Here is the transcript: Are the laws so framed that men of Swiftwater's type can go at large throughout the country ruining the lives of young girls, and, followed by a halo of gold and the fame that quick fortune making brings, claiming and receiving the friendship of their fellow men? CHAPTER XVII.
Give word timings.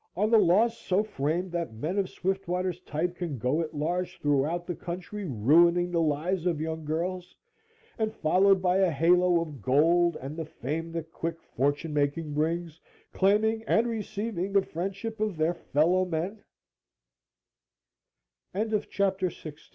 Are 0.17 0.27
the 0.27 0.39
laws 0.39 0.75
so 0.75 1.03
framed 1.03 1.51
that 1.51 1.75
men 1.75 1.99
of 1.99 2.09
Swiftwater's 2.09 2.79
type 2.81 3.17
can 3.17 3.37
go 3.37 3.61
at 3.61 3.75
large 3.75 4.19
throughout 4.19 4.65
the 4.65 4.73
country 4.73 5.25
ruining 5.25 5.91
the 5.91 6.01
lives 6.01 6.47
of 6.47 6.59
young 6.59 6.83
girls, 6.85 7.35
and, 7.99 8.11
followed 8.11 8.63
by 8.63 8.77
a 8.77 8.89
halo 8.89 9.39
of 9.41 9.61
gold 9.61 10.15
and 10.19 10.35
the 10.35 10.45
fame 10.45 10.91
that 10.93 11.11
quick 11.11 11.39
fortune 11.55 11.93
making 11.93 12.33
brings, 12.33 12.81
claiming 13.13 13.63
and 13.67 13.85
receiving 13.85 14.53
the 14.53 14.63
friendship 14.63 15.19
of 15.19 15.37
their 15.37 15.53
fellow 15.53 16.03
men? 16.05 16.43
CHAPTER 18.89 19.29
XVII. 19.29 19.53